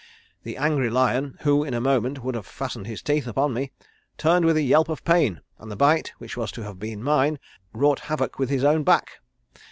[0.41, 3.71] The angry lion, who in a moment would have fastened his teeth upon me,
[4.17, 7.37] turned with a yelp of pain, and the bite which was to have been mine
[7.71, 9.19] wrought havoc with his own back.